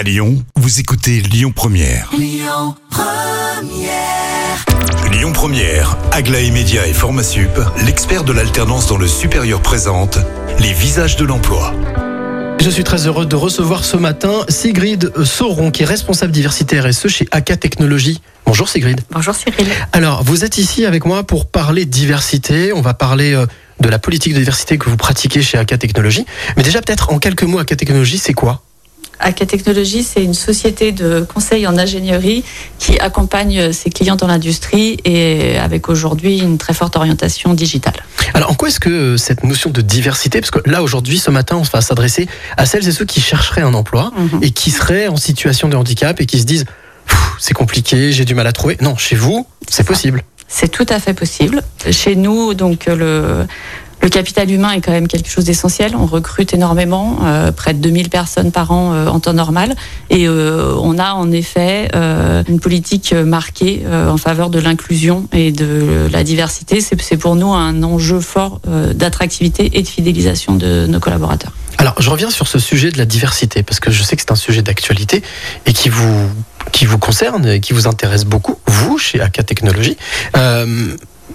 [0.00, 2.10] À Lyon, vous écoutez Lyon Première.
[2.16, 2.74] Lyon
[5.34, 7.50] Première, Aglaé Média et Formasup,
[7.84, 10.16] l'expert de l'alternance dans le supérieur présente
[10.58, 11.74] les visages de l'emploi.
[12.60, 17.08] Je suis très heureux de recevoir ce matin Sigrid Sauron, qui est responsable diversité RSE
[17.08, 18.22] chez AK Technologies.
[18.46, 19.02] Bonjour Sigrid.
[19.10, 19.68] Bonjour Cyril.
[19.92, 22.72] Alors, vous êtes ici avec moi pour parler diversité.
[22.72, 23.44] On va parler euh,
[23.80, 26.24] de la politique de diversité que vous pratiquez chez AK Technologies.
[26.56, 28.62] Mais déjà, peut-être en quelques mots, AK Technologies, c'est quoi?
[29.20, 32.42] AK Technologies, c'est une société de conseil en ingénierie
[32.78, 38.02] qui accompagne ses clients dans l'industrie et avec aujourd'hui une très forte orientation digitale.
[38.34, 41.56] Alors, en quoi est-ce que cette notion de diversité, parce que là, aujourd'hui, ce matin,
[41.56, 44.40] on va s'adresser à celles et ceux qui chercheraient un emploi Mhm.
[44.42, 46.64] et qui seraient en situation de handicap et qui se disent,
[47.38, 48.76] c'est compliqué, j'ai du mal à trouver.
[48.80, 50.22] Non, chez vous, c'est possible.
[50.48, 51.62] C'est tout à fait possible.
[51.90, 53.46] Chez nous, donc le
[54.02, 55.94] le capital humain est quand même quelque chose d'essentiel.
[55.94, 59.74] On recrute énormément, euh, près de 2000 personnes par an euh, en temps normal.
[60.08, 61.90] Et euh, on a en effet
[62.48, 66.80] une politique marquée en faveur de l'inclusion et de la diversité.
[66.80, 68.60] C'est pour nous un enjeu fort
[68.94, 71.52] d'attractivité et de fidélisation de nos collaborateurs.
[71.78, 74.32] Alors, je reviens sur ce sujet de la diversité, parce que je sais que c'est
[74.32, 75.22] un sujet d'actualité
[75.66, 76.28] et qui vous,
[76.72, 79.96] qui vous concerne et qui vous intéresse beaucoup, vous, chez AK Technologies.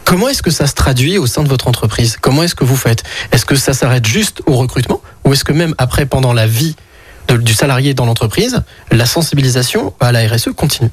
[0.05, 2.17] Comment est-ce que ça se traduit au sein de votre entreprise?
[2.21, 3.03] Comment est-ce que vous faites?
[3.31, 5.01] Est-ce que ça s'arrête juste au recrutement?
[5.25, 6.75] Ou est-ce que même après, pendant la vie
[7.27, 8.61] du salarié dans l'entreprise,
[8.91, 10.91] la sensibilisation à la RSE continue?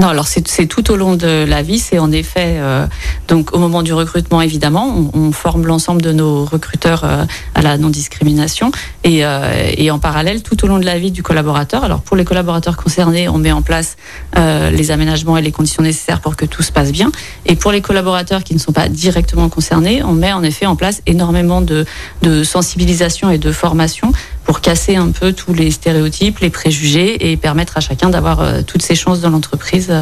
[0.00, 1.80] Non, alors c'est tout au long de la vie.
[1.80, 2.86] C'est en effet euh,
[3.26, 7.24] donc au moment du recrutement évidemment, on, on forme l'ensemble de nos recruteurs euh,
[7.56, 8.70] à la non-discrimination
[9.02, 11.82] et, euh, et en parallèle tout au long de la vie du collaborateur.
[11.82, 13.96] Alors pour les collaborateurs concernés, on met en place
[14.36, 17.10] euh, les aménagements et les conditions nécessaires pour que tout se passe bien.
[17.44, 20.76] Et pour les collaborateurs qui ne sont pas directement concernés, on met en effet en
[20.76, 21.84] place énormément de,
[22.22, 24.12] de sensibilisation et de formation
[24.48, 28.62] pour casser un peu tous les stéréotypes, les préjugés et permettre à chacun d'avoir euh,
[28.66, 29.92] toutes ses chances dans l'entreprise.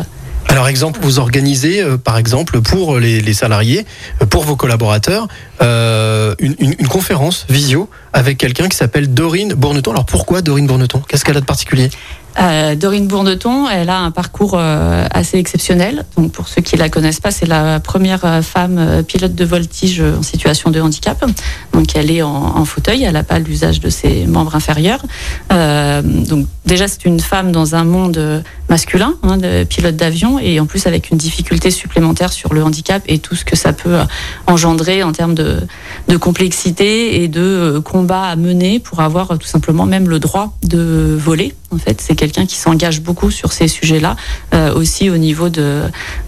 [0.48, 3.84] Alors, exemple, vous organisez, euh, par exemple, pour les, salariés,
[4.22, 5.26] euh, pour vos collaborateurs,
[6.38, 9.90] une, une- conférence visio avec quelqu'un qui s'appelle Dorine Bourneton.
[9.92, 11.02] Alors, pourquoi Dorine Bourneton?
[11.06, 11.90] Qu'est-ce qu'elle a de particulier?
[12.38, 16.04] Euh, Dorine Bourneton, elle a un parcours euh, assez exceptionnel.
[16.16, 19.44] Donc, pour ceux qui la connaissent pas, c'est la première euh, femme euh, pilote de
[19.44, 21.24] voltige euh, en situation de handicap.
[21.72, 25.02] Donc, elle est en, fauteuil, elle n'a pas l'usage de ses membres inférieurs.
[25.52, 30.38] Euh, donc, déjà, c'est une femme dans un monde euh, masculin, hein, de pilote d'avion,
[30.38, 33.72] et en plus avec une difficulté supplémentaire sur le handicap et tout ce que ça
[33.72, 34.04] peut euh,
[34.46, 35.60] engendrer en termes de
[36.18, 40.56] complexité et de euh, combat à mener pour avoir euh, tout simplement même le droit
[40.62, 41.54] de voler.
[41.70, 44.16] En fait, c'est quelqu'un qui s'engage beaucoup sur ces sujets-là,
[44.54, 45.82] euh, aussi au niveau de,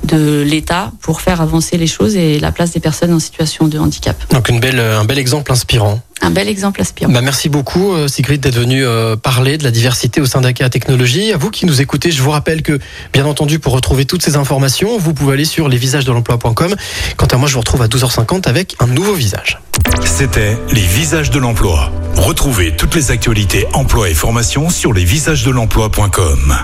[0.05, 3.79] de l'État pour faire avancer les choses et la place des personnes en situation de
[3.79, 4.17] handicap.
[4.33, 6.01] Donc, un bel exemple inspirant.
[6.29, 7.11] Un bel exemple aspirant.
[7.11, 10.69] Bah, merci beaucoup, euh, Sigrid, d'être venue euh, parler de la diversité au sein d'AKA
[10.69, 11.33] Technologies.
[11.33, 12.79] À vous qui nous écoutez, je vous rappelle que,
[13.15, 16.77] bien entendu, pour retrouver toutes ces informations, vous pouvez aller sur lesvisagesdelemploi.com.
[17.17, 19.59] Quant à moi, je vous retrouve à 12h50 avec un nouveau visage.
[20.05, 21.91] C'était les visages de l'emploi.
[22.15, 26.57] Retrouvez toutes les actualités emploi et formation sur lesvisagesdelemploi.com.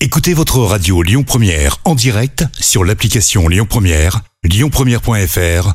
[0.00, 5.74] Écoutez votre radio Lyon Première en direct sur l'application Lyon Première, lyonpremière.fr